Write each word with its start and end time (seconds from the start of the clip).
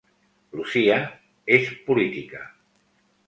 Lucía 0.57 0.95
és 1.57 1.69
política 1.91 2.41